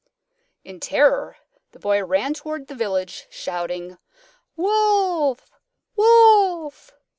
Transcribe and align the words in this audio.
In 0.63 0.79
terror 0.79 1.37
the 1.73 1.79
Boy 1.79 2.03
ran 2.03 2.33
toward 2.33 2.65
the 2.65 2.73
village 2.73 3.27
shouting 3.29 3.99
"Wolf! 4.55 5.51
Wolf!" 5.95 6.91